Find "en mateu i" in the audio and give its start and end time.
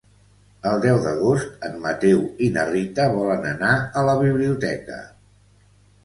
1.67-2.47